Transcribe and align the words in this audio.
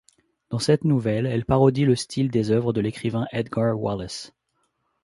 Dans 0.49 0.57
cette 0.57 0.83
nouvelle, 0.83 1.27
elle 1.27 1.45
parodie 1.45 1.85
le 1.85 1.93
style 1.95 2.29
des 2.31 2.49
œuvres 2.49 2.73
de 2.73 2.81
l'écrivain 2.81 3.27
Edgar 3.31 3.79
Wallace. 3.79 4.33